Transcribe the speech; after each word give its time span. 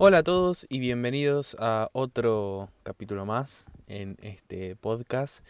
Hola 0.00 0.18
a 0.18 0.22
todos 0.22 0.64
y 0.68 0.78
bienvenidos 0.78 1.56
a 1.58 1.90
otro 1.92 2.68
capítulo 2.84 3.26
más 3.26 3.66
en 3.88 4.16
este 4.22 4.76
podcast. 4.76 5.44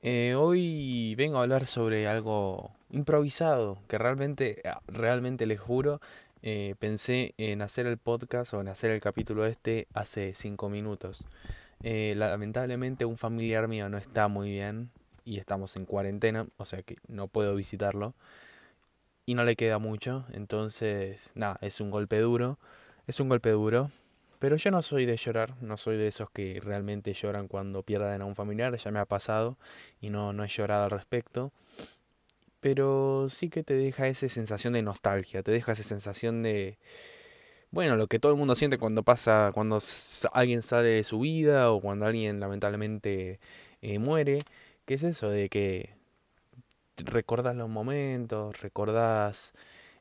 Eh, 0.00 0.34
hoy 0.34 1.14
vengo 1.16 1.36
a 1.36 1.42
hablar 1.42 1.66
sobre 1.66 2.08
algo 2.08 2.70
improvisado 2.88 3.76
que 3.86 3.98
realmente, 3.98 4.62
realmente 4.86 5.44
les 5.44 5.60
juro, 5.60 6.00
eh, 6.40 6.74
pensé 6.78 7.34
en 7.36 7.60
hacer 7.60 7.86
el 7.86 7.98
podcast 7.98 8.54
o 8.54 8.62
en 8.62 8.68
hacer 8.68 8.92
el 8.92 9.02
capítulo 9.02 9.44
este 9.44 9.88
hace 9.92 10.32
cinco 10.32 10.70
minutos. 10.70 11.26
Eh, 11.82 12.14
lamentablemente 12.16 13.04
un 13.04 13.18
familiar 13.18 13.68
mío 13.68 13.90
no 13.90 13.98
está 13.98 14.26
muy 14.26 14.52
bien 14.52 14.88
y 15.26 15.36
estamos 15.36 15.76
en 15.76 15.84
cuarentena, 15.84 16.46
o 16.56 16.64
sea 16.64 16.80
que 16.80 16.96
no 17.08 17.28
puedo 17.28 17.54
visitarlo 17.54 18.14
y 19.26 19.34
no 19.34 19.44
le 19.44 19.54
queda 19.54 19.78
mucho, 19.78 20.24
entonces 20.32 21.30
nada, 21.34 21.58
es 21.60 21.82
un 21.82 21.90
golpe 21.90 22.18
duro. 22.20 22.58
Es 23.06 23.20
un 23.20 23.28
golpe 23.28 23.50
duro, 23.50 23.90
pero 24.38 24.56
yo 24.56 24.70
no 24.70 24.80
soy 24.82 25.04
de 25.04 25.16
llorar, 25.16 25.54
no 25.60 25.76
soy 25.76 25.96
de 25.96 26.08
esos 26.08 26.30
que 26.30 26.60
realmente 26.62 27.12
lloran 27.12 27.48
cuando 27.48 27.82
pierden 27.82 28.22
a 28.22 28.24
un 28.24 28.34
familiar, 28.34 28.76
ya 28.76 28.90
me 28.90 28.98
ha 28.98 29.04
pasado 29.04 29.56
y 30.00 30.10
no, 30.10 30.32
no 30.32 30.44
he 30.44 30.48
llorado 30.48 30.84
al 30.84 30.90
respecto. 30.90 31.52
Pero 32.60 33.26
sí 33.28 33.50
que 33.50 33.62
te 33.62 33.74
deja 33.74 34.08
esa 34.08 34.28
sensación 34.28 34.72
de 34.72 34.82
nostalgia, 34.82 35.42
te 35.42 35.52
deja 35.52 35.72
esa 35.72 35.82
sensación 35.82 36.42
de, 36.42 36.78
bueno, 37.70 37.96
lo 37.96 38.06
que 38.06 38.18
todo 38.18 38.32
el 38.32 38.38
mundo 38.38 38.54
siente 38.54 38.78
cuando 38.78 39.02
pasa, 39.02 39.50
cuando 39.52 39.78
alguien 40.32 40.62
sale 40.62 40.88
de 40.88 41.04
su 41.04 41.20
vida 41.20 41.72
o 41.72 41.80
cuando 41.80 42.06
alguien 42.06 42.40
lamentablemente 42.40 43.40
eh, 43.82 43.98
muere, 43.98 44.38
que 44.86 44.94
es 44.94 45.02
eso 45.02 45.28
de 45.28 45.48
que 45.48 45.90
recordás 46.96 47.56
los 47.56 47.68
momentos, 47.68 48.60
recordás 48.62 49.52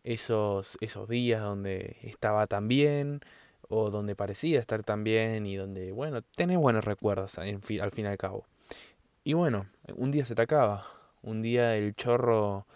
esos, 0.03 0.77
esos 0.81 1.07
días 1.07 1.41
donde 1.41 1.97
estaba 2.03 2.45
tan 2.45 2.67
bien 2.67 3.21
o 3.69 3.89
donde 3.89 4.15
parecía 4.15 4.59
estar 4.59 4.83
tan 4.83 5.03
bien 5.03 5.45
y 5.45 5.55
donde, 5.55 5.91
bueno, 5.91 6.21
tenés 6.35 6.57
buenos 6.57 6.85
recuerdos 6.85 7.37
al 7.37 7.61
fin 7.61 7.79
y 7.79 8.07
al 8.07 8.17
cabo. 8.17 8.45
Y 9.23 9.33
bueno, 9.33 9.65
un 9.95 10.11
día 10.11 10.25
se 10.25 10.35
te 10.35 10.41
acaba, 10.41 10.85
un 11.21 11.41
día 11.41 11.75
el 11.75 11.95
chorro, 11.95 12.67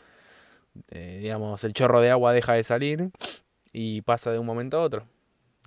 eh, 0.91 1.19
digamos, 1.21 1.63
el 1.63 1.73
chorro 1.73 2.01
de 2.01 2.09
agua 2.09 2.33
deja 2.33 2.53
de 2.53 2.63
salir 2.63 3.11
y 3.73 4.01
pasa 4.01 4.31
de 4.31 4.39
un 4.39 4.45
momento 4.45 4.77
a 4.77 4.81
otro. 4.81 5.05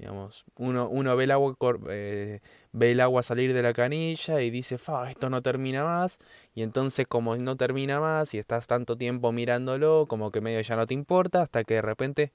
Digamos, 0.01 0.47
uno, 0.57 0.89
uno 0.89 1.15
ve, 1.15 1.25
el 1.25 1.31
agua, 1.31 1.55
eh, 1.91 2.41
ve 2.73 2.93
el 2.93 3.01
agua 3.01 3.23
salir 3.23 3.53
de 3.53 3.61
la 3.61 3.75
canilla 3.75 4.41
y 4.41 4.49
dice, 4.49 4.79
fa, 4.79 5.11
esto 5.11 5.29
no 5.29 5.43
termina 5.43 5.85
más. 5.85 6.19
Y 6.55 6.63
entonces 6.63 7.07
como 7.07 7.37
no 7.37 7.59
termina 7.59 8.01
más 8.01 8.33
y 8.33 8.39
estás 8.39 8.67
tanto 8.67 8.97
tiempo 8.97 9.31
mirándolo, 9.31 10.07
como 10.09 10.31
que 10.31 10.41
medio 10.41 10.59
ya 10.63 10.75
no 10.75 10.87
te 10.87 10.95
importa, 10.95 11.43
hasta 11.43 11.65
que 11.65 11.75
de 11.75 11.83
repente 11.83 12.33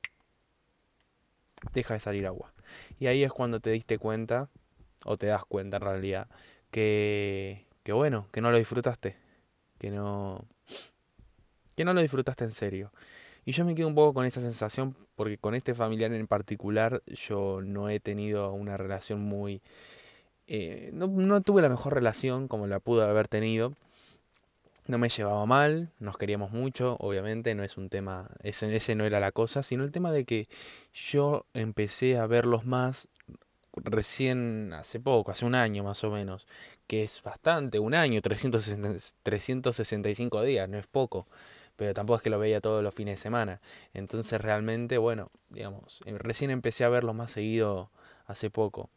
deja 1.73 1.95
de 1.95 1.99
salir 1.99 2.27
agua. 2.27 2.53
Y 2.99 3.07
ahí 3.07 3.23
es 3.23 3.33
cuando 3.33 3.59
te 3.59 3.72
diste 3.72 3.97
cuenta, 3.97 4.47
o 5.03 5.17
te 5.17 5.25
das 5.25 5.44
cuenta 5.44 5.77
en 5.77 5.81
realidad, 5.81 6.27
que, 6.69 7.66
que 7.81 7.94
bueno, 7.94 8.27
que 8.31 8.41
no 8.41 8.52
lo 8.52 8.59
disfrutaste. 8.59 9.17
Que 9.79 9.89
no, 9.89 10.45
que 11.75 11.83
no 11.83 11.95
lo 11.95 12.02
disfrutaste 12.02 12.44
en 12.44 12.52
serio. 12.52 12.91
Y 13.45 13.51
yo 13.51 13.63
me 13.63 13.75
quedo 13.75 13.88
un 13.88 13.93
poco 13.93 14.15
con 14.15 14.25
esa 14.25 14.41
sensación 14.41 14.95
porque 15.15 15.38
con 15.38 15.53
este 15.53 15.75
familiar 15.75 16.11
en 16.11 16.25
particular 16.25 17.03
yo 17.05 17.61
no 17.61 17.89
he 17.89 17.99
tenido 17.99 18.51
una 18.51 18.75
relación 18.75 19.21
muy... 19.21 19.61
Eh, 20.47 20.89
no, 20.93 21.41
tuve 21.41 21.61
la 21.61 21.69
mejor 21.69 21.93
relación 21.93 22.47
como 22.47 22.66
la 22.66 22.79
pude 22.79 23.03
haber 23.03 23.27
tenido. 23.27 23.73
No 24.88 24.97
me 24.97 25.09
llevaba 25.09 25.45
mal, 25.45 25.91
nos 25.99 26.17
queríamos 26.17 26.49
mucho, 26.51 26.97
obviamente, 26.99 27.53
no 27.55 27.63
es 27.63 27.77
un 27.77 27.89
tema, 27.89 28.29
ese, 28.43 28.75
ese 28.75 28.95
no 28.95 29.05
era 29.05 29.19
la 29.19 29.31
cosa, 29.31 29.63
sino 29.63 29.83
el 29.83 29.91
tema 29.91 30.11
de 30.11 30.25
que 30.25 30.47
yo 30.93 31.45
empecé 31.55 32.19
a 32.19 32.27
verlos 32.27 32.66
más 32.66 33.07
recién 33.73 34.73
hace 34.73 34.99
poco, 34.99 35.31
hace 35.31 35.45
un 35.45 35.55
año 35.55 35.83
más 35.83 36.03
o 36.03 36.11
menos, 36.11 36.45
que 36.85 37.01
es 37.01 37.19
bastante, 37.23 37.79
un 37.79 37.95
año, 37.95 38.21
365 38.21 40.44
días, 40.44 40.69
no 40.69 40.78
es 40.78 40.85
poco 40.85 41.25
pero 41.75 41.94
tampoco 41.94 42.18
es 42.18 42.24
que 42.24 42.30
lo 42.30 42.40
veía 42.40 42.62
todos 42.62 42.84
los 42.84 42.94
fines 42.94 43.19
de 43.19 43.24
semana. 43.24 43.62
Entonces 43.94 44.40
realmente, 44.41 44.97
bueno, 44.97 45.31
digamos, 45.50 46.02
eh, 46.06 46.18
recién 46.18 46.52
empecé 46.52 46.84
a 46.84 46.90
verlo 46.90 47.13
más 47.13 47.31
seguido 47.31 47.90
hace 48.28 48.50
poco. 48.50 48.90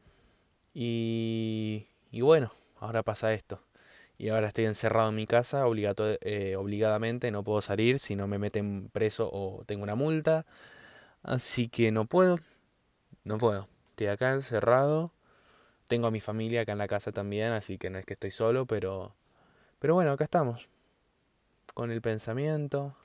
Y, 0.75 1.87
y 2.11 2.21
bueno, 2.21 2.53
ahora 2.81 3.03
pasa 3.03 3.33
esto. 3.33 3.61
Y 4.19 4.31
ahora 4.31 4.49
estoy 4.49 4.67
encerrado 4.67 5.11
en 5.11 5.15
mi 5.15 5.27
casa 5.27 5.65
eh, 6.22 6.56
obligadamente, 6.56 7.31
no 7.31 7.44
puedo 7.44 7.61
salir 7.61 8.00
si 8.00 8.17
no 8.17 8.27
me 8.27 8.38
meten 8.38 8.88
preso 8.93 9.31
o 9.33 9.65
tengo 9.65 9.84
una 9.84 9.94
multa. 9.94 10.44
Así 11.22 11.69
que 11.69 11.93
no 11.93 12.06
puedo, 12.06 12.38
no 13.25 13.38
puedo. 13.38 13.69
Estoy 13.91 14.09
acá 14.09 14.33
encerrado. 14.33 15.12
Tengo 15.88 16.09
a 16.09 16.11
mi 16.11 16.21
familia 16.21 16.62
acá 16.62 16.72
en 16.72 16.78
la 16.78 16.88
casa 16.88 17.12
también, 17.12 17.53
así 17.53 17.78
que 17.78 17.91
no 17.91 17.99
es 17.99 18.06
que 18.06 18.15
estoy 18.15 18.31
solo, 18.31 18.67
pero, 18.67 19.15
pero 19.78 19.94
bueno, 19.94 20.12
acá 20.12 20.25
estamos 20.25 20.69
con 21.78 21.93
el 21.93 22.03
pensamiento, 22.03 22.97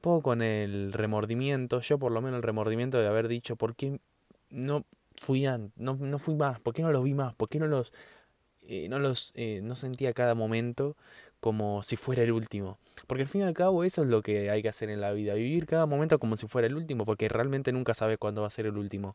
poco 0.00 0.22
con 0.22 0.40
el 0.40 0.94
remordimiento, 0.94 1.80
yo 1.80 1.98
por 1.98 2.12
lo 2.12 2.22
menos 2.22 2.38
el 2.38 2.42
remordimiento 2.42 2.98
de 2.98 3.06
haber 3.06 3.28
dicho, 3.28 3.56
¿por 3.56 3.76
qué 3.76 4.00
no 4.48 4.86
fui 5.16 5.42
no, 5.42 5.68
no 5.76 6.18
fui 6.18 6.34
más? 6.34 6.60
¿Por 6.60 6.72
qué 6.72 6.80
no 6.80 6.90
los 6.92 7.04
vi 7.04 7.12
más? 7.12 7.34
¿Por 7.34 7.50
qué 7.50 7.58
no 7.58 7.66
los, 7.66 7.92
eh, 8.62 8.88
no 8.88 8.98
los, 8.98 9.32
eh, 9.34 9.60
no 9.62 9.76
sentía 9.76 10.14
cada 10.14 10.34
momento 10.34 10.96
como 11.40 11.82
si 11.82 11.96
fuera 11.96 12.22
el 12.22 12.32
último? 12.32 12.78
Porque 13.06 13.24
al 13.24 13.28
fin 13.28 13.42
y 13.42 13.44
al 13.44 13.52
cabo 13.52 13.84
eso 13.84 14.00
es 14.00 14.08
lo 14.08 14.22
que 14.22 14.48
hay 14.48 14.62
que 14.62 14.70
hacer 14.70 14.88
en 14.88 15.02
la 15.02 15.12
vida, 15.12 15.34
vivir 15.34 15.66
cada 15.66 15.84
momento 15.84 16.18
como 16.18 16.38
si 16.38 16.46
fuera 16.48 16.66
el 16.66 16.76
último, 16.76 17.04
porque 17.04 17.28
realmente 17.28 17.70
nunca 17.70 17.92
sabes 17.92 18.16
cuándo 18.16 18.40
va 18.40 18.46
a 18.46 18.50
ser 18.50 18.64
el 18.64 18.78
último. 18.78 19.14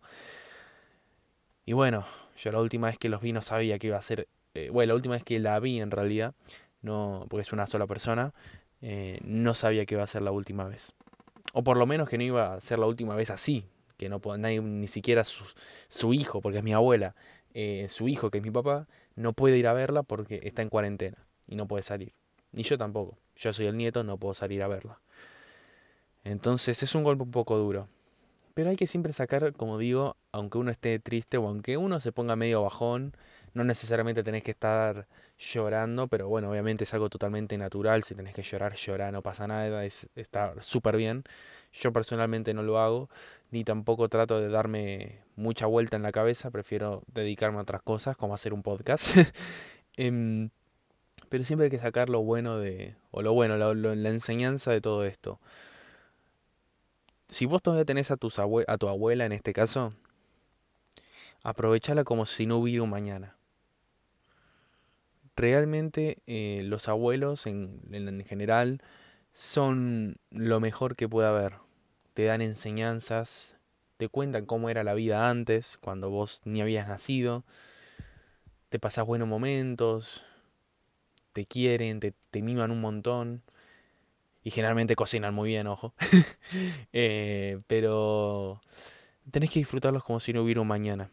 Y 1.66 1.74
bueno, 1.74 2.06
yo 2.38 2.52
la 2.52 2.60
última 2.60 2.86
vez 2.86 3.00
que 3.00 3.10
los 3.10 3.20
vi 3.20 3.34
no 3.34 3.42
sabía 3.42 3.80
que 3.80 3.88
iba 3.88 3.98
a 3.98 4.02
ser, 4.04 4.28
eh, 4.54 4.70
bueno, 4.72 4.90
la 4.90 4.96
última 4.96 5.16
vez 5.16 5.24
que 5.24 5.40
la 5.40 5.60
vi 5.60 5.82
en 5.82 5.90
realidad, 5.90 6.36
no, 6.82 7.26
porque 7.30 7.42
es 7.42 7.52
una 7.52 7.68
sola 7.68 7.88
persona, 7.88 8.34
eh, 8.82 9.20
no 9.24 9.54
sabía 9.54 9.86
que 9.86 9.96
iba 9.96 10.04
a 10.04 10.08
ser 10.08 10.22
la 10.22 10.32
última 10.32 10.68
vez. 10.68 10.94
O 11.54 11.64
por 11.64 11.78
lo 11.78 11.86
menos 11.86 12.10
que 12.10 12.18
no 12.18 12.24
iba 12.24 12.54
a 12.54 12.62
ser 12.62 12.80
la 12.80 12.86
última 12.86 13.16
vez 13.16 13.30
así, 13.32 13.66
que 13.98 14.10
no 14.10 14.22
nadie, 14.38 14.62
ni 14.62 14.88
siquiera 14.88 15.24
su, 15.24 15.44
su 15.88 16.14
hijo, 16.14 16.42
porque 16.42 16.60
es 16.60 16.64
mi 16.64 16.74
abuela, 16.74 17.16
eh, 17.54 17.88
su 17.90 18.08
hijo, 18.08 18.30
que 18.30 18.38
es 18.38 18.44
mi 18.44 18.52
papá, 18.52 18.88
no 19.16 19.34
puede 19.34 19.58
ir 19.58 19.68
a 19.68 19.74
verla 19.74 20.04
porque 20.04 20.40
está 20.44 20.62
en 20.62 20.70
cuarentena 20.70 21.18
y 21.48 21.56
no 21.56 21.68
puede 21.68 21.84
salir. 21.84 22.14
Ni 22.52 22.64
yo 22.64 22.78
tampoco. 22.78 23.18
Yo 23.36 23.54
soy 23.54 23.68
el 23.68 23.78
nieto, 23.78 24.04
no 24.04 24.18
puedo 24.18 24.34
salir 24.34 24.64
a 24.64 24.68
verla. 24.68 25.00
Entonces 26.24 26.84
es 26.84 26.96
un 26.96 27.04
golpe 27.04 27.24
un 27.24 27.32
poco 27.32 27.58
duro. 27.58 27.88
Pero 28.60 28.72
hay 28.72 28.76
que 28.76 28.88
siempre 28.88 29.14
sacar, 29.14 29.54
como 29.54 29.78
digo, 29.78 30.18
aunque 30.34 30.58
uno 30.58 30.70
esté 30.70 31.00
triste 31.00 31.38
o 31.38 31.48
aunque 31.48 31.78
uno 31.78 32.02
se 32.02 32.12
ponga 32.12 32.36
medio 32.36 32.62
bajón, 32.62 33.16
no 33.54 33.64
necesariamente 33.64 34.22
tenés 34.22 34.44
que 34.44 34.52
estar 34.52 35.08
llorando, 35.38 36.10
pero 36.10 36.28
bueno, 36.28 36.52
obviamente 36.52 36.84
es 36.84 36.94
algo 36.94 37.10
totalmente 37.10 37.58
natural. 37.58 38.04
Si 38.04 38.16
tenés 38.16 38.36
que 38.36 38.42
llorar, 38.44 38.76
llorar, 38.76 39.14
no 39.14 39.22
pasa 39.22 39.48
nada, 39.48 39.86
es, 39.86 40.10
está 40.14 40.62
súper 40.62 40.98
bien. 40.98 41.24
Yo 41.72 41.94
personalmente 41.94 42.54
no 42.54 42.62
lo 42.62 42.80
hago, 42.80 43.10
ni 43.50 43.64
tampoco 43.64 44.10
trato 44.10 44.42
de 44.42 44.50
darme 44.50 45.20
mucha 45.38 45.66
vuelta 45.66 45.96
en 45.96 46.04
la 46.04 46.12
cabeza, 46.12 46.52
prefiero 46.52 47.04
dedicarme 47.08 47.60
a 47.60 47.62
otras 47.62 47.82
cosas, 47.82 48.18
como 48.18 48.34
hacer 48.34 48.54
un 48.54 48.62
podcast. 48.62 49.16
Em, 49.96 50.50
pero 51.30 51.46
siempre 51.46 51.66
hay 51.66 51.72
que 51.72 51.80
sacar 51.80 52.10
lo 52.10 52.24
bueno 52.24 52.60
de, 52.60 52.96
o 53.12 53.22
lo 53.22 53.32
bueno, 53.32 53.56
la 53.58 54.10
enseñanza 54.10 54.72
de 54.72 54.82
todo 54.82 55.06
esto. 55.06 55.40
Si 57.30 57.46
vos 57.46 57.62
todavía 57.62 57.86
tenés 57.86 58.12
a, 58.12 58.18
tus 58.18 58.40
a 58.40 58.78
tu 58.78 58.90
abuela 58.90 59.26
en 59.26 59.32
este 59.32 59.54
caso, 59.54 59.94
aprovechala 61.44 62.04
como 62.04 62.26
si 62.26 62.46
no 62.46 62.58
hubiera 62.58 62.84
un 62.84 62.90
mañana 62.90 63.40
realmente 65.40 66.18
eh, 66.28 66.62
los 66.66 66.88
abuelos 66.90 67.48
en, 67.48 67.82
en, 67.92 68.24
general 68.26 68.82
son 69.32 70.18
lo 70.32 70.60
mejor 70.60 70.96
que 70.96 71.08
puede 71.08 71.30
haber. 71.30 71.54
Te 72.14 72.26
dan 72.26 72.42
enseñanzas, 72.42 73.58
te 73.98 74.10
cuentan 74.10 74.46
cómo 74.46 74.70
era 74.70 74.84
la 74.84 74.94
vida 74.94 75.30
antes, 75.30 75.78
cuando 75.80 76.10
vos 76.10 76.42
ni 76.44 76.62
habías 76.62 76.88
nacido, 76.88 77.46
te 78.70 78.80
pasas 78.80 79.06
buenos 79.06 79.28
momentos, 79.28 80.26
te 81.32 81.46
quieren, 81.46 82.00
te, 82.00 82.14
te 82.32 82.42
miman 82.42 82.72
un 82.72 82.82
montón. 82.82 83.42
Y 84.44 84.52
generalmente 84.52 84.96
cocinan 84.96 85.34
muy 85.34 85.50
bien, 85.50 85.68
ojo. 85.68 85.94
Eh, 86.94 87.60
pero 87.68 88.62
tenés 89.30 89.52
que 89.52 89.60
disfrutarlos 89.60 90.04
como 90.04 90.20
si 90.20 90.34
no 90.34 90.42
hubiera 90.44 90.62
un 90.62 90.68
mañana 90.68 91.12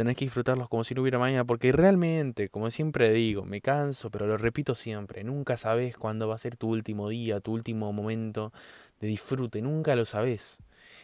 tenés 0.00 0.16
que 0.16 0.24
disfrutarlos 0.24 0.70
como 0.70 0.82
si 0.82 0.94
no 0.94 1.02
hubiera 1.02 1.18
mañana, 1.18 1.44
porque 1.44 1.72
realmente, 1.72 2.48
como 2.48 2.70
siempre 2.70 3.12
digo, 3.12 3.44
me 3.44 3.60
canso, 3.60 4.10
pero 4.10 4.26
lo 4.26 4.38
repito 4.38 4.74
siempre, 4.74 5.22
nunca 5.24 5.58
sabes 5.58 5.94
cuándo 5.94 6.26
va 6.26 6.36
a 6.36 6.38
ser 6.38 6.56
tu 6.56 6.70
último 6.70 7.10
día, 7.10 7.40
tu 7.40 7.52
último 7.52 7.92
momento 7.92 8.50
de 8.98 9.08
disfrute, 9.08 9.60
nunca 9.60 9.94
lo 9.96 10.06
sabes. 10.06 10.56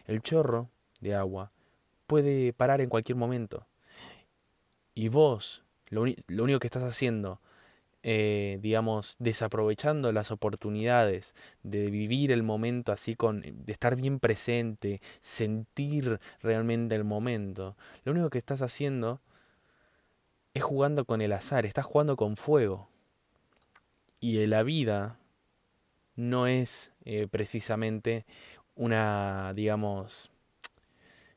El 0.06 0.22
chorro 0.22 0.70
de 1.00 1.14
agua 1.14 1.52
puede 2.06 2.54
parar 2.54 2.80
en 2.80 2.88
cualquier 2.88 3.16
momento. 3.16 3.66
Y 4.94 5.08
vos, 5.08 5.62
lo, 5.90 6.00
único 6.00 6.58
que 6.58 6.66
estás 6.66 6.82
haciendo 6.82 7.42
eh, 8.08 8.60
digamos, 8.62 9.16
desaprovechando 9.18 10.12
las 10.12 10.30
oportunidades 10.30 11.34
de 11.64 11.90
vivir 11.90 12.30
el 12.30 12.44
momento 12.44 12.92
así 12.92 13.16
con, 13.16 13.42
de 13.42 13.72
estar 13.72 13.96
bien 13.96 14.20
presente, 14.20 15.00
sentir 15.18 16.20
realmente 16.40 16.94
el 16.94 17.02
momento, 17.02 17.76
lo 18.04 18.12
único 18.12 18.30
que 18.30 18.38
estás 18.38 18.62
haciendo 18.62 19.20
es 20.54 20.62
jugando 20.62 21.04
con 21.04 21.20
el 21.20 21.32
azar, 21.32 21.66
estás 21.66 21.84
jugando 21.84 22.14
con 22.14 22.36
fuego. 22.36 22.88
Y 24.20 24.46
la 24.46 24.62
vida 24.62 25.18
no 26.14 26.46
es 26.46 26.92
eh, 27.04 27.26
precisamente 27.28 28.24
una, 28.76 29.52
digamos, 29.52 30.30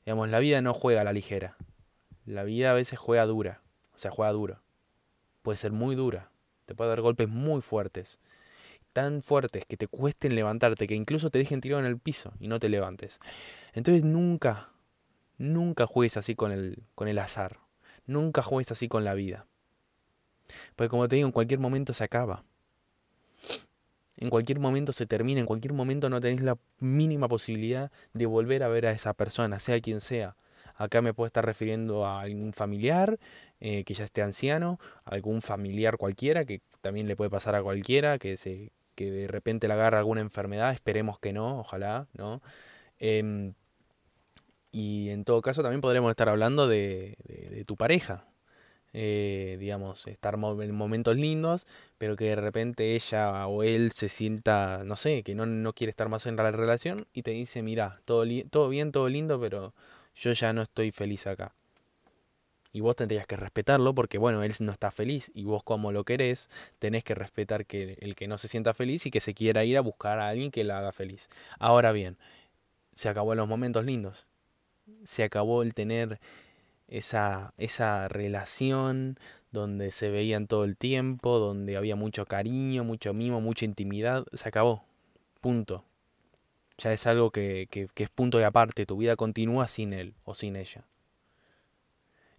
digamos, 0.06 0.30
la 0.30 0.38
vida 0.38 0.62
no 0.62 0.75
juega 0.75 1.01
a 1.01 1.04
la 1.04 1.13
ligera. 1.13 1.57
La 2.27 2.44
vida 2.44 2.69
a 2.69 2.75
veces 2.75 3.00
juega 3.00 3.25
dura, 3.25 3.63
o 3.95 3.98
sea, 3.98 4.12
juega 4.12 4.31
duro. 4.33 4.62
Puede 5.42 5.57
ser 5.57 5.71
muy 5.71 5.95
dura, 5.95 6.28
te 6.69 6.75
puede 6.75 6.92
dar 6.92 7.01
golpes 7.01 7.27
muy 7.27 7.62
fuertes. 7.62 8.19
Tan 8.94 9.24
fuertes 9.24 9.66
que 9.66 9.75
te 9.75 9.88
cuesten 9.88 10.36
levantarte, 10.36 10.86
que 10.86 10.94
incluso 10.94 11.31
te 11.31 11.39
dejen 11.39 11.62
tirado 11.62 11.81
en 11.81 11.88
el 11.88 11.98
piso 11.98 12.33
y 12.39 12.48
no 12.48 12.60
te 12.60 12.69
levantes. 12.69 13.19
Entonces 13.74 14.04
nunca, 14.04 14.69
nunca 15.39 15.88
juegues 15.88 16.16
así 16.18 16.36
con 16.36 16.51
el, 16.51 16.83
con 16.94 17.07
el 17.07 17.18
azar. 17.18 17.57
Nunca 18.06 18.44
juegues 18.44 18.71
así 18.71 18.88
con 18.88 19.04
la 19.04 19.16
vida. 19.16 19.48
Porque 20.75 20.89
como 20.89 21.07
te 21.07 21.16
digo, 21.16 21.27
en 21.27 21.31
cualquier 21.31 21.60
momento 21.60 21.92
se 21.92 22.04
acaba. 22.04 22.44
En 24.18 24.30
cualquier 24.30 24.60
momento 24.60 24.94
se 24.94 25.07
termina, 25.07 25.39
en 25.39 25.48
cualquier 25.48 25.74
momento 25.74 26.07
no 26.10 26.21
tenés 26.21 26.44
la 26.44 26.57
mínima 26.77 27.27
posibilidad 27.27 27.92
de 28.13 28.27
volver 28.27 28.62
a 28.62 28.68
ver 28.68 28.86
a 28.86 28.92
esa 28.92 29.13
persona, 29.13 29.57
sea 29.57 29.81
quien 29.81 30.01
sea. 30.01 30.36
Acá 30.79 31.01
me 31.01 31.13
puedo 31.13 31.27
estar 31.27 31.45
refiriendo 31.45 32.05
a 32.05 32.21
algún 32.21 32.53
familiar 32.53 33.19
eh, 33.59 33.83
que 33.83 33.93
ya 33.93 34.05
esté 34.05 34.21
anciano, 34.21 34.79
algún 35.03 35.41
familiar 35.41 35.97
cualquiera, 35.97 36.45
que 36.45 36.61
también 36.79 37.05
le 37.05 37.17
puede 37.17 37.29
pasar 37.29 37.53
a 37.55 37.61
cualquiera, 37.61 38.17
que, 38.17 38.37
se, 38.37 38.71
que 38.95 39.11
de 39.11 39.27
repente 39.27 39.67
le 39.67 39.73
agarra 39.73 39.99
alguna 39.99 40.21
enfermedad, 40.21 40.71
esperemos 40.71 41.19
que 41.19 41.33
no, 41.33 41.59
ojalá, 41.59 42.07
¿no? 42.13 42.41
Em, 42.97 43.53
y 44.71 45.09
en 45.09 45.25
todo 45.25 45.41
caso 45.41 45.61
también 45.61 45.81
podremos 45.81 46.09
estar 46.11 46.29
hablando 46.29 46.65
de, 46.69 47.17
tu 47.67 47.75
pareja, 47.75 48.25
eh, 48.93 49.57
digamos, 49.59 50.07
estar 50.07 50.35
en 50.35 50.75
momentos 50.75 51.17
lindos, 51.17 51.67
pero 51.97 52.15
que 52.15 52.25
de 52.25 52.35
repente 52.37 52.95
ella 52.95 53.47
o 53.47 53.63
él 53.63 53.91
se 53.91 54.07
sienta, 54.07 54.83
no 54.85 54.95
sé, 54.95 55.23
que 55.23 55.35
no, 55.35 55.45
no 55.45 55.73
quiere 55.73 55.89
estar 55.91 56.07
más 56.07 56.25
en 56.25 56.37
la 56.37 56.51
relación 56.51 57.05
y 57.11 57.23
te 57.23 57.31
dice, 57.31 57.63
mira, 57.63 57.99
todo, 58.05 58.23
todo 58.49 58.69
bien, 58.69 58.93
todo 58.93 59.09
lindo, 59.09 59.41
pero 59.41 59.73
yo 60.19 60.33
ya 60.33 60.54
no 60.54 60.62
estoy 60.62 60.92
feliz 60.92 61.27
acá. 61.27 61.54
Y 62.71 62.81
vos 62.81 62.95
tendrías 62.95 63.25
que 63.25 63.36
respetarlo 63.36 63.95
porque, 63.95 64.19
bueno, 64.19 64.44
él 64.44 64.54
no 64.60 64.71
está 64.71 64.92
feliz 64.92 65.31
y 65.33 65.44
vos 65.45 65.63
como 65.63 65.92
lo 65.92 66.04
querés, 66.04 66.50
tenés 66.77 67.04
que 67.04 67.16
respetar 67.16 67.66
que 67.66 67.98
el 68.00 68.16
que 68.16 68.27
no 68.27 68.38
se 68.38 68.48
sienta 68.48 68.75
feliz 68.75 69.06
y 69.07 69.12
que 69.12 69.21
se 69.21 69.33
quiera 69.33 69.63
ir 69.63 69.77
a 69.77 69.81
buscar 69.81 70.19
a 70.19 70.30
alguien 70.30 70.51
que 70.51 70.63
la 70.63 70.77
haga 70.77 70.92
feliz. 70.92 71.30
Ahora 71.57 71.92
bien, 71.92 72.18
se 72.94 73.10
acabó 73.10 73.33
los 73.33 73.48
momentos 73.48 73.86
lindos. 73.86 74.27
Se 75.04 75.24
acabó 75.24 75.63
el 75.63 75.74
tener 75.74 76.19
esa, 76.88 77.54
esa 77.57 78.07
relación 78.07 79.18
donde 79.51 79.89
se 79.92 80.10
veían 80.10 80.45
todo 80.45 80.63
el 80.63 80.77
tiempo, 80.77 81.39
donde 81.39 81.75
había 81.75 81.95
mucho 81.95 82.25
cariño, 82.25 82.83
mucho 82.83 83.13
mimo, 83.13 83.42
mucha 83.42 83.66
intimidad. 83.66 84.25
Se 84.33 84.48
acabó. 84.48 84.83
Punto 85.42 85.86
ya 86.79 86.91
es 86.91 87.05
algo 87.07 87.31
que, 87.31 87.67
es 87.95 88.09
punto 88.09 88.37
de 88.37 88.45
aparte, 88.45 88.85
tu 88.85 88.97
vida 88.97 89.15
continúa 89.15 89.67
sin 89.67 89.93
él 89.93 90.15
o 90.23 90.33
sin 90.33 90.55
ella. 90.55 90.83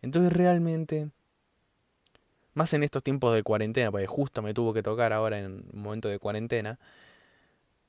Entonces 0.03 0.33
realmente, 0.33 1.11
más 2.55 2.73
en 2.73 2.83
estos 2.83 3.03
tiempos 3.03 3.35
de 3.35 3.43
cuarentena, 3.43 3.91
porque 3.91 4.07
justo 4.07 4.43
me 4.43 4.55
tuvo 4.55 4.73
que 4.73 4.83
tocar 4.83 5.13
ahora 5.13 5.39
en 5.39 5.69
un 5.73 5.83
momento 5.83 6.09
de 6.09 6.19
cuarentena, 6.19 6.79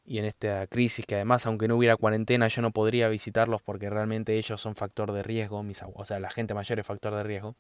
y 0.03 0.17
en 0.17 0.25
esta 0.25 0.67
crisis 0.67 1.05
que 1.05 1.15
además 1.15 1.45
aunque 1.45 1.67
no 1.67 1.77
hubiera 1.77 1.95
cuarentena 1.95 2.47
yo 2.47 2.61
no 2.63 2.71
podría 2.71 3.07
visitarlos 3.07 3.61
porque 3.61 3.89
realmente 3.89 4.35
ellos 4.35 4.59
son 4.59 4.75
factor 4.75 5.11
de 5.11 5.23
riesgo, 5.23 5.63
mis, 5.63 5.81
o 5.83 6.05
sea, 6.05 6.19
la 6.19 6.29
gente 6.29 6.53
mayor 6.53 6.79
es 6.79 6.85
factor 6.85 7.15
de 7.15 7.23
riesgo. 7.23 7.55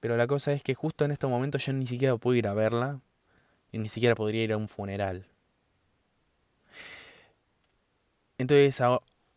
Pero 0.00 0.16
la 0.16 0.26
cosa 0.26 0.52
es 0.52 0.62
que 0.62 0.74
justo 0.74 1.04
en 1.04 1.10
estos 1.10 1.30
momentos 1.30 1.64
yo 1.64 1.72
ni 1.72 1.86
siquiera 1.86 2.16
puedo 2.16 2.36
ir 2.36 2.48
a 2.48 2.54
verla 2.54 3.00
y 3.72 3.78
ni 3.78 3.88
siquiera 3.88 4.14
podría 4.14 4.44
ir 4.44 4.52
a 4.52 4.56
un 4.56 4.68
funeral. 4.68 5.26
Entonces 8.38 8.80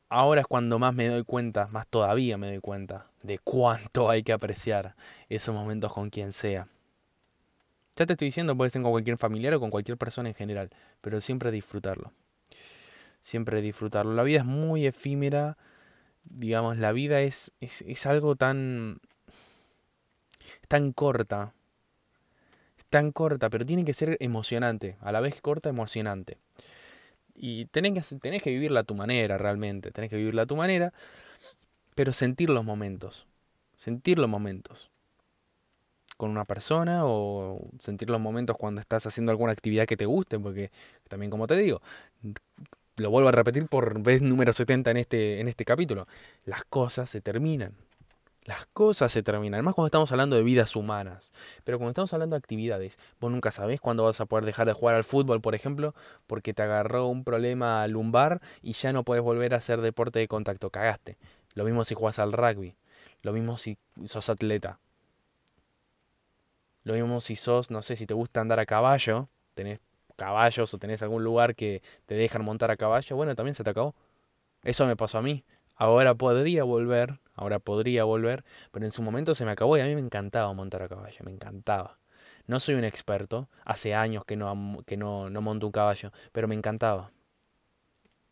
ahora 0.10 0.42
es 0.42 0.48
cuando 0.48 0.78
más 0.78 0.94
me 0.94 1.08
doy 1.08 1.24
cuenta, 1.24 1.68
más 1.68 1.88
todavía 1.88 2.38
me 2.38 2.48
doy 2.48 2.60
cuenta 2.60 3.08
de 3.24 3.40
cuánto 3.40 4.10
hay 4.10 4.24
que 4.24 4.34
apreciar 4.34 4.96
esos 5.28 5.54
momentos 5.54 5.92
con 5.92 6.10
quien 6.10 6.32
sea. 6.32 6.68
Ya 7.96 8.06
te 8.06 8.14
estoy 8.14 8.28
diciendo, 8.28 8.56
puede 8.56 8.70
ser 8.70 8.82
con 8.82 8.92
cualquier 8.92 9.18
familiar 9.18 9.54
o 9.56 9.60
con 9.60 9.70
cualquier 9.70 9.98
persona 9.98 10.30
en 10.30 10.36
general, 10.36 10.70
pero 11.02 11.20
siempre 11.20 11.52
disfrutarlo. 11.52 12.14
Siempre 13.22 13.62
disfrutarlo. 13.62 14.14
La 14.14 14.24
vida 14.24 14.40
es 14.40 14.46
muy 14.46 14.86
efímera, 14.86 15.58
digamos, 16.24 16.78
la 16.78 16.92
vida 16.92 17.22
es, 17.22 17.52
es, 17.60 17.82
es 17.82 18.06
algo 18.06 18.36
tan, 18.36 19.02
tan 20.68 20.94
corta, 20.94 21.54
tan 22.90 23.12
corta, 23.12 23.50
pero 23.50 23.66
tiene 23.66 23.86
que 23.86 23.94
ser 23.94 24.18
emocionante, 24.20 24.98
a 25.02 25.12
la 25.12 25.20
vez 25.20 25.42
corta, 25.42 25.70
emocionante. 25.70 26.38
Y 27.36 27.66
tenés 27.66 28.10
que, 28.10 28.16
tenés 28.18 28.42
que 28.42 28.52
vivirla 28.52 28.82
a 28.82 28.84
tu 28.84 28.96
manera 28.96 29.38
realmente, 29.38 29.92
tenés 29.92 30.10
que 30.10 30.18
vivirla 30.18 30.44
a 30.44 30.46
tu 30.46 30.56
manera, 30.56 30.94
pero 31.96 32.14
sentir 32.14 32.50
los 32.50 32.64
momentos, 32.64 33.28
sentir 33.76 34.20
los 34.20 34.30
momentos 34.30 34.92
con 36.18 36.30
una 36.30 36.46
persona 36.46 37.02
o 37.06 37.68
sentir 37.80 38.10
los 38.10 38.22
momentos 38.22 38.56
cuando 38.56 38.80
estás 38.80 39.08
haciendo 39.08 39.32
alguna 39.32 39.54
actividad 39.54 39.88
que 39.88 39.98
te 39.98 40.06
guste, 40.06 40.40
porque 40.40 40.72
también 41.08 41.32
como 41.32 41.48
te 41.48 41.56
digo, 41.56 41.82
lo 42.98 43.10
vuelvo 43.10 43.30
a 43.30 43.32
repetir 43.32 43.66
por 43.68 44.02
vez 44.02 44.22
número 44.22 44.54
70 44.54 44.92
en 44.92 44.98
este, 44.98 45.40
en 45.40 45.48
este 45.48 45.66
capítulo, 45.66 46.08
las 46.46 46.64
cosas 46.66 47.10
se 47.10 47.22
terminan. 47.22 47.74
Las 48.46 48.66
cosas 48.68 49.12
se 49.12 49.22
terminan, 49.22 49.56
además 49.56 49.76
cuando 49.76 49.86
estamos 49.86 50.12
hablando 50.12 50.36
de 50.36 50.42
vidas 50.42 50.76
humanas, 50.76 51.32
pero 51.64 51.78
cuando 51.78 51.92
estamos 51.92 52.12
hablando 52.14 52.36
de 52.36 52.40
actividades, 52.40 52.98
vos 53.20 53.32
nunca 53.32 53.52
sabés 53.52 53.80
cuándo 53.80 54.04
vas 54.04 54.20
a 54.20 54.26
poder 54.26 54.46
dejar 54.46 54.66
de 54.66 54.74
jugar 54.74 54.96
al 54.96 55.04
fútbol, 55.04 55.42
por 55.42 55.54
ejemplo, 55.54 55.94
porque 56.26 56.52
te 56.52 56.64
agarró 56.64 57.06
un 57.06 57.24
problema 57.24 57.86
lumbar 57.88 58.42
y 58.64 58.72
ya 58.74 58.94
no 58.94 59.04
puedes 59.04 59.24
volver 59.24 59.54
a 59.54 59.58
hacer 59.58 59.82
deporte 59.82 60.18
de 60.18 60.28
contacto, 60.28 60.72
cagaste. 60.72 61.20
Lo 61.54 61.66
mismo 61.66 61.84
si 61.84 61.94
jugás 61.94 62.18
al 62.18 62.32
rugby, 62.32 62.76
lo 63.22 63.32
mismo 63.32 63.60
si 63.60 63.78
sos 64.06 64.28
atleta. 64.30 64.80
Lo 66.84 66.94
mismo 66.94 67.22
si 67.22 67.36
sos, 67.36 67.70
no 67.70 67.84
sé, 67.84 67.96
si 67.96 68.08
te 68.08 68.16
gusta 68.16 68.42
andar 68.42 68.60
a 68.60 68.66
caballo, 68.66 69.30
tenés 69.54 69.80
caballos 70.16 70.74
o 70.74 70.80
tenés 70.80 71.04
algún 71.04 71.24
lugar 71.24 71.56
que 71.56 71.84
te 72.08 72.16
dejan 72.16 72.44
montar 72.44 72.72
a 72.72 72.78
caballo, 72.78 73.16
bueno, 73.16 73.36
también 73.36 73.54
se 73.54 73.64
te 73.64 73.70
acabó. 73.70 73.94
Eso 74.64 74.88
me 74.88 74.96
pasó 74.96 75.20
a 75.20 75.22
mí. 75.22 75.44
Ahora 75.76 76.16
podría 76.16 76.64
volver, 76.64 77.20
ahora 77.42 77.60
podría 77.60 78.04
volver, 78.04 78.44
pero 78.72 78.86
en 78.86 78.92
su 78.92 79.02
momento 79.02 79.34
se 79.34 79.46
me 79.46 79.52
acabó 79.52 79.76
y 79.78 79.82
a 79.82 79.86
mí 79.86 79.96
me 79.96 80.02
encantaba 80.02 80.54
montar 80.54 80.84
a 80.84 80.88
caballo, 80.88 81.18
me 81.24 81.32
encantaba. 81.32 81.98
No 82.46 82.60
soy 82.60 82.76
un 82.76 82.84
experto, 82.84 83.50
hace 83.66 83.96
años 83.96 84.26
que 84.26 84.36
no, 84.36 84.78
que 84.86 84.96
no, 84.96 85.30
no 85.30 85.42
monto 85.42 85.66
un 85.66 85.72
caballo, 85.72 86.12
pero 86.32 86.48
me 86.48 86.56
encantaba. 86.56 87.12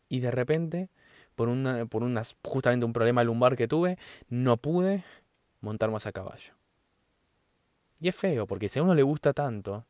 Y 0.08 0.20
de 0.20 0.30
repente, 0.30 0.90
por, 1.34 1.48
una, 1.48 1.86
por 1.86 2.02
una, 2.02 2.22
justamente 2.44 2.86
un 2.86 2.92
problema 2.92 3.24
lumbar 3.24 3.56
que 3.56 3.66
tuve, 3.66 3.98
no 4.28 4.56
pude 4.56 5.04
montar 5.60 5.90
más 5.90 6.06
a 6.06 6.12
caballo. 6.12 6.54
Y 8.00 8.08
es 8.08 8.16
feo, 8.16 8.46
porque 8.46 8.68
si 8.68 8.78
a 8.78 8.82
uno 8.82 8.94
le 8.94 9.02
gusta 9.02 9.32
tanto, 9.32 9.84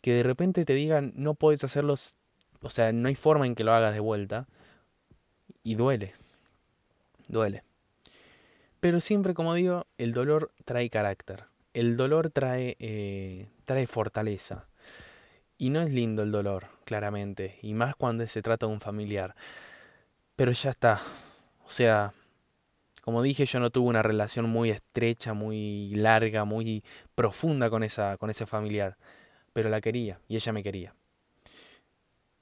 que 0.00 0.14
de 0.14 0.22
repente 0.22 0.64
te 0.64 0.72
digan 0.72 1.12
no 1.14 1.34
puedes 1.34 1.62
hacerlo, 1.62 1.94
o 2.62 2.70
sea, 2.70 2.92
no 2.92 3.08
hay 3.08 3.14
forma 3.14 3.46
en 3.46 3.54
que 3.54 3.64
lo 3.64 3.72
hagas 3.72 3.92
de 3.92 4.00
vuelta, 4.00 4.46
y 5.62 5.74
duele 5.74 6.14
duele. 7.30 7.62
Pero 8.80 9.00
siempre, 9.00 9.34
como 9.34 9.54
digo, 9.54 9.86
el 9.98 10.12
dolor 10.12 10.50
trae 10.64 10.88
carácter. 10.88 11.44
El 11.74 11.96
dolor 11.96 12.30
trae, 12.30 12.76
eh, 12.80 13.48
trae 13.64 13.86
fortaleza. 13.86 14.66
Y 15.58 15.68
no 15.68 15.82
es 15.82 15.92
lindo 15.92 16.22
el 16.22 16.32
dolor, 16.32 16.66
claramente. 16.84 17.58
Y 17.62 17.74
más 17.74 17.94
cuando 17.94 18.26
se 18.26 18.40
trata 18.40 18.66
de 18.66 18.72
un 18.72 18.80
familiar. 18.80 19.34
Pero 20.34 20.52
ya 20.52 20.70
está. 20.70 21.00
O 21.66 21.70
sea, 21.70 22.14
como 23.02 23.22
dije, 23.22 23.44
yo 23.44 23.60
no 23.60 23.70
tuve 23.70 23.88
una 23.88 24.02
relación 24.02 24.48
muy 24.48 24.70
estrecha, 24.70 25.34
muy 25.34 25.94
larga, 25.94 26.44
muy 26.44 26.82
profunda 27.14 27.68
con, 27.68 27.82
esa, 27.82 28.16
con 28.16 28.30
ese 28.30 28.46
familiar. 28.46 28.96
Pero 29.52 29.68
la 29.68 29.80
quería 29.80 30.18
y 30.28 30.36
ella 30.36 30.52
me 30.52 30.62
quería. 30.62 30.94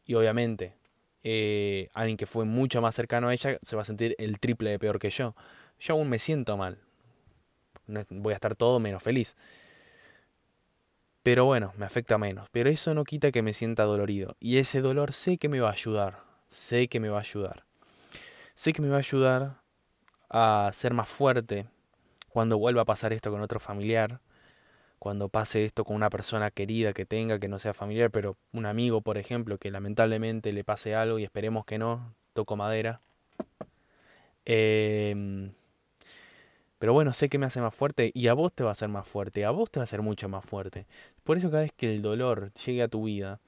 Y 0.05 0.15
obviamente, 0.15 0.75
eh, 1.23 1.89
alguien 1.95 2.17
que 2.17 2.27
fue 2.27 2.45
mucho 2.45 2.81
más 2.81 2.95
cercano 2.95 3.29
a 3.29 3.35
ella 3.35 3.59
se 3.61 3.77
va 3.77 3.83
a 3.83 3.85
sentir 3.85 4.15
el 4.19 4.39
triple 4.39 4.71
de 4.71 4.79
peor 4.79 4.99
que 4.99 5.11
yo. 5.11 5.35
Yo 5.81 5.95
aún 5.95 6.09
me 6.09 6.19
siento 6.19 6.57
mal. 6.57 6.79
voy 8.11 8.33
a 8.33 8.35
estar 8.35 8.55
todo 8.55 8.79
menos 8.81 9.03
feliz. 9.03 9.37
Pero 11.23 11.45
bueno, 11.45 11.73
me 11.77 11.87
afecta 11.87 12.19
menos. 12.19 12.49
Pero 12.51 12.71
eso 12.71 12.95
no 12.95 13.05
quita 13.05 13.31
que 13.31 13.43
me 13.43 13.53
sienta 13.53 13.85
dolorido. 13.85 14.37
Y 14.41 14.59
ese 14.59 14.81
dolor 14.81 15.13
sé 15.13 15.39
que 15.39 15.49
me 15.49 15.61
va 15.61 15.69
a 15.69 15.73
ayudar. 15.73 16.23
Sé 16.51 16.89
que 16.89 17.01
me 17.01 17.09
va 17.09 17.19
a 17.19 17.21
ayudar. 17.21 17.65
Sé 18.55 18.73
que 18.73 18.83
me 18.83 18.89
va 18.89 18.97
a 18.97 18.99
ayudar 18.99 19.61
a 20.31 20.71
ser 20.73 20.95
más 20.95 21.09
fuerte 21.09 21.67
cuando 22.29 22.59
vuelva 22.59 22.83
a 22.83 22.85
pasar 22.85 23.13
esto 23.13 23.31
con 23.31 23.41
otro 23.41 23.61
familiar. 23.61 24.21
cuando 24.99 25.29
pase 25.29 25.65
esto 25.65 25.85
con 25.85 25.95
una 25.97 26.11
persona 26.11 26.51
querida 26.51 26.93
que 26.93 27.07
tenga, 27.07 27.39
que 27.39 27.47
no 27.49 27.61
sea 27.61 27.73
familiar, 27.73 28.11
pero 28.11 28.37
un 28.53 28.67
amigo, 28.67 29.01
por 29.01 29.17
ejemplo, 29.17 29.59
que 29.59 29.71
lamentablemente 29.71 30.53
le 30.53 30.65
pase 30.65 30.95
algo 30.97 31.21
y 31.21 31.25
esperemos 31.25 31.65
que 31.65 31.79
no, 31.79 32.15
toco 32.33 32.57
madera. 32.57 33.01
Em, 34.45 35.53
pero 36.79 36.93
bueno, 36.93 37.13
sé 37.13 37.29
que 37.29 37.39
me 37.39 37.47
hace 37.47 37.61
más 37.61 37.75
fuerte 37.75 38.11
y 38.15 38.29
a 38.29 38.35
vos 38.35 38.53
te 38.53 38.63
va 38.63 38.71
a 38.71 38.73
hacer 38.73 38.89
más 38.89 39.09
fuerte, 39.09 39.45
a 39.45 39.51
vos 39.51 39.71
te 39.71 39.81
va 39.81 39.83
a 39.83 39.85
hacer 39.85 40.03
mucho 40.03 40.29
más 40.29 40.45
fuerte. 40.45 40.87
Por 41.25 41.37
eso 41.37 41.51
cada 41.51 41.63
vez 41.63 41.73
que 41.73 41.95
el 41.95 42.03
dolor 42.03 42.53
llegue 42.55 42.83
a 42.83 42.89
tu 42.89 43.05
vida, 43.05 43.41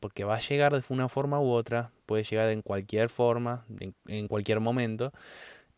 porque 0.00 0.24
va 0.24 0.34
a 0.34 0.40
llegar 0.40 0.72
de 0.72 0.82
una 0.90 1.08
forma 1.08 1.40
u 1.40 1.50
otra, 1.50 1.90
puede 2.06 2.24
llegar 2.24 2.50
en 2.50 2.62
cualquier 2.62 3.08
forma, 3.08 3.64
en, 4.06 4.28
cualquier 4.28 4.60
momento, 4.60 5.12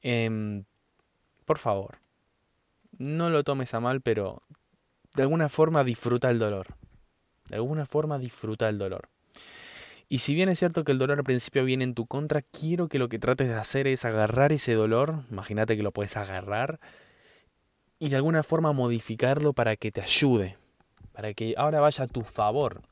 em, 0.02 0.64
por 1.44 1.58
favor, 1.58 1.98
no 2.98 3.30
lo 3.30 3.44
tomes 3.44 3.72
a 3.74 3.80
mal, 3.80 4.00
pero 4.00 4.42
de 5.14 5.22
alguna 5.22 5.48
forma 5.48 5.84
disfruta 5.84 6.30
el 6.30 6.38
dolor. 6.38 6.66
De 7.48 7.56
alguna 7.56 7.86
forma 7.86 8.18
disfruta 8.18 8.68
el 8.68 8.78
dolor. 8.78 9.08
Y 10.08 10.18
si 10.18 10.34
bien 10.34 10.48
es 10.48 10.60
cierto 10.60 10.84
que 10.84 10.92
el 10.92 10.98
dolor 10.98 11.18
al 11.18 11.24
principio 11.24 11.64
viene 11.64 11.82
en 11.82 11.94
tu 11.94 12.06
contra, 12.06 12.42
quiero 12.42 12.88
que 12.88 12.98
lo 12.98 13.08
que 13.08 13.18
trates 13.18 13.48
de 13.48 13.54
hacer 13.54 13.88
es 13.88 14.04
agarrar 14.04 14.52
ese 14.52 14.74
dolor, 14.74 15.24
imagínate 15.30 15.76
que 15.76 15.82
lo 15.82 15.92
puedes 15.92 16.16
agarrar, 16.16 16.78
y 17.98 18.08
de 18.08 18.16
alguna 18.16 18.42
forma 18.42 18.72
modificarlo 18.72 19.52
para 19.52 19.74
que 19.74 19.90
te 19.90 20.00
ayude, 20.00 20.58
para 21.12 21.34
que 21.34 21.54
ahora 21.56 21.80
vaya 21.80 22.04
a 22.04 22.06
tu 22.06 22.22
favor. 22.22 22.82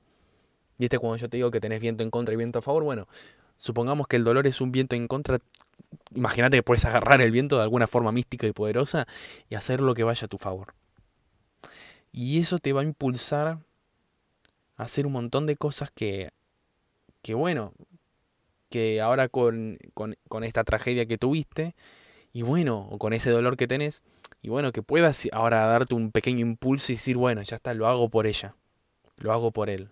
Y 0.79 0.85
este 0.85 0.99
cuando 0.99 1.19
yo 1.19 1.29
te 1.29 1.37
digo 1.37 1.53
que 1.53 1.61
tenés 1.61 1.81
viento 1.81 2.03
en 2.03 2.11
contra 2.11 2.35
y 2.35 2.37
viento 2.37 2.59
a 2.59 2.63
favor, 2.63 2.83
bueno, 2.83 3.07
supongamos 3.57 4.09
que 4.09 4.17
el 4.17 4.25
dolor 4.25 4.49
es 4.49 4.61
un 4.61 4.73
viento 4.73 4.97
en 4.97 5.07
contra, 5.07 5.39
imagínate 6.13 6.57
que 6.57 6.63
puedes 6.65 6.85
agarrar 6.85 7.21
el 7.21 7.31
viento 7.31 7.57
de 7.57 7.63
alguna 7.63 7.87
forma 7.87 8.11
mística 8.11 8.49
y 8.49 8.53
poderosa 8.53 9.07
y 9.49 9.55
hacer 9.55 9.81
lo 9.81 9.95
que 9.95 10.03
vaya 10.03 10.25
a 10.25 10.29
tu 10.29 10.39
favor. 10.39 10.75
Y 12.11 12.41
eso 12.41 12.59
te 12.59 12.73
va 12.73 12.81
a 12.81 12.85
impulsar 12.85 13.47
a 13.47 14.83
hacer 14.83 15.07
un 15.07 15.13
montón 15.13 15.47
de 15.47 15.57
cosas 15.57 15.93
que 15.93 16.31
que 17.25 17.33
bueno, 17.33 17.73
que 18.69 19.01
ahora 19.01 19.31
con, 19.31 19.79
esta 20.43 20.63
tragedia 20.63 21.07
que 21.07 21.17
tuviste, 21.17 21.75
y 22.35 22.43
bueno, 22.43 22.87
o 22.91 22.99
con 22.99 23.15
ese 23.15 23.31
dolor 23.31 23.57
que 23.57 23.67
tenés, 23.67 24.03
y 24.43 24.51
bueno, 24.51 24.73
que 24.73 24.83
puedas 24.83 25.27
ahora 25.33 25.65
darte 25.67 25.95
un 25.95 26.13
pequeño 26.13 26.41
impulso 26.41 26.93
y 26.93 26.97
decir, 26.97 27.17
bueno, 27.17 27.41
ya 27.41 27.57
está, 27.57 27.73
lo 27.73 27.89
hago 27.89 28.11
por 28.11 28.27
ella, 28.27 28.55
lo 29.17 29.33
hago 29.33 29.53
por 29.53 29.71
él. 29.71 29.89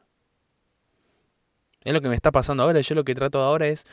Es 1.85 1.95
lo 1.95 2.03
que 2.03 2.11
me 2.11 2.15
está 2.15 2.31
pasando 2.33 2.65
ahora, 2.65 2.83
yo 2.83 2.95
lo 2.95 3.03
que 3.03 3.15
trato 3.15 3.41
ahora 3.41 3.67
es, 3.67 3.87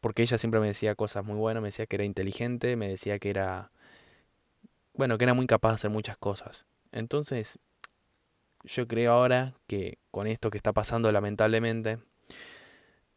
porque 0.00 0.22
ella 0.22 0.36
siempre 0.36 0.58
me 0.58 0.66
decía 0.66 0.96
cosas 0.96 1.24
muy 1.24 1.36
buenas, 1.36 1.62
me 1.62 1.68
decía 1.68 1.86
que 1.86 1.94
era 1.94 2.04
inteligente, 2.04 2.74
me 2.74 2.88
decía 2.88 3.20
que 3.20 3.30
era, 3.30 3.70
bueno, 4.94 5.18
que 5.18 5.24
era 5.24 5.34
muy 5.34 5.46
capaz 5.46 5.68
de 5.68 5.74
hacer 5.76 5.90
muchas 5.90 6.16
cosas. 6.16 6.66
Entonces, 6.90 7.60
yo 8.64 8.88
creo 8.88 9.12
ahora 9.12 9.54
que 9.68 9.98
con 10.10 10.26
esto 10.26 10.50
que 10.50 10.56
está 10.56 10.72
pasando 10.72 11.12
lamentablemente, 11.12 12.00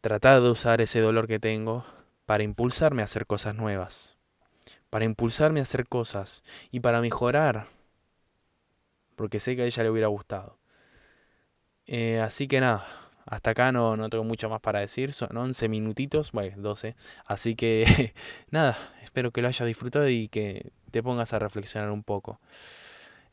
tratar 0.00 0.40
de 0.40 0.50
usar 0.50 0.80
ese 0.80 1.00
dolor 1.00 1.26
que 1.26 1.38
tengo 1.38 1.84
para 2.26 2.42
impulsarme 2.42 3.02
a 3.02 3.04
hacer 3.04 3.26
cosas 3.26 3.54
nuevas, 3.54 4.16
para 4.88 5.04
impulsarme 5.04 5.60
a 5.60 5.64
hacer 5.64 5.86
cosas 5.86 6.42
y 6.70 6.80
para 6.80 7.00
mejorar, 7.00 7.68
porque 9.16 9.40
sé 9.40 9.56
que 9.56 9.62
a 9.62 9.66
ella 9.66 9.82
le 9.82 9.90
hubiera 9.90 10.08
gustado. 10.08 10.58
Eh, 11.86 12.20
así 12.20 12.46
que 12.46 12.60
nada, 12.60 12.86
hasta 13.26 13.50
acá 13.50 13.72
no, 13.72 13.96
no 13.96 14.08
tengo 14.08 14.24
mucho 14.24 14.48
más 14.48 14.60
para 14.60 14.80
decir, 14.80 15.12
son 15.12 15.36
11 15.36 15.68
minutitos, 15.68 16.32
bueno, 16.32 16.56
12, 16.58 16.94
así 17.26 17.56
que 17.56 18.14
nada, 18.50 18.76
espero 19.02 19.32
que 19.32 19.42
lo 19.42 19.48
hayas 19.48 19.66
disfrutado 19.66 20.08
y 20.08 20.28
que 20.28 20.72
te 20.90 21.02
pongas 21.02 21.32
a 21.32 21.38
reflexionar 21.38 21.90
un 21.90 22.04
poco. 22.04 22.40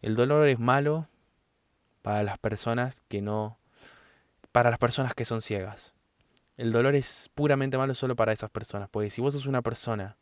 El 0.01 0.15
dolor 0.15 0.47
es 0.47 0.59
malo 0.59 1.07
para 2.01 2.23
las 2.23 2.37
personas 2.37 3.01
que 3.07 3.21
no, 3.21 3.59
para 4.51 4.69
las 4.69 4.79
personas 4.79 5.13
que 5.13 5.25
son 5.25 5.41
ciegas. 5.41 5.96
El 6.57 6.71
dolor 6.71 6.95
es 6.95 7.29
puramente 7.35 7.77
malo 7.77 7.93
solo 7.93 8.15
para 8.15 8.33
esas 8.33 8.49
personas. 8.49 8.89
Porque 8.89 9.09
si 9.09 9.21
vos 9.21 9.33
sos 9.33 9.45
una 9.45 9.61
persona 9.61 10.17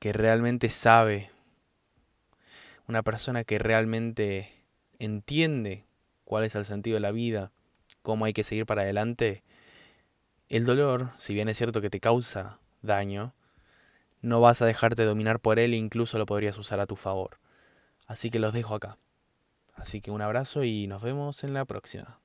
que 0.00 0.12
realmente 0.12 0.68
sabe, 0.68 1.30
una 2.88 3.02
persona 3.02 3.44
que 3.44 3.58
realmente 3.58 4.52
entiende 4.98 5.84
cuál 6.24 6.44
es 6.44 6.56
el 6.56 6.64
sentido 6.64 6.96
de 6.96 7.00
la 7.00 7.12
vida, 7.12 7.52
cómo 8.02 8.24
hay 8.24 8.32
que 8.32 8.44
seguir 8.44 8.66
para 8.66 8.82
adelante, 8.82 9.44
el 10.48 10.66
dolor, 10.66 11.10
si 11.16 11.34
bien 11.34 11.48
es 11.48 11.56
cierto 11.56 11.80
que 11.80 11.88
te 11.90 12.00
causa 12.00 12.58
daño, 12.82 13.32
no 14.20 14.40
vas 14.40 14.60
a 14.60 14.66
dejarte 14.66 15.04
dominar 15.04 15.38
por 15.38 15.58
él 15.58 15.72
e 15.72 15.76
incluso 15.76 16.18
lo 16.18 16.26
podrías 16.26 16.58
usar 16.58 16.80
a 16.80 16.86
tu 16.86 16.96
favor. 16.96 17.38
Así 18.06 18.30
que 18.30 18.38
los 18.38 18.52
dejo 18.52 18.74
acá. 18.74 18.98
Así 19.74 20.00
que 20.00 20.10
un 20.10 20.20
abrazo 20.20 20.64
y 20.64 20.86
nos 20.86 21.02
vemos 21.02 21.44
en 21.44 21.54
la 21.54 21.64
próxima. 21.64 22.23